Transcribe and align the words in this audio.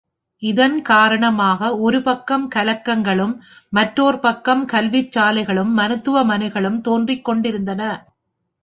இதன் 0.43 0.81
காரணமாக 0.81 1.77
ஒரு 1.77 2.01
பக்கம் 2.01 2.47
கலகங்களும், 2.55 3.35
மற்றோர் 3.69 4.19
பக்கம் 4.19 4.65
கல்விச் 4.65 5.17
சாலைகளும், 5.17 5.71
மருத்துவமனைகளும் 5.77 6.81
தோன்றிக் 6.81 7.25
கொண்டிருந்தன. 7.25 7.81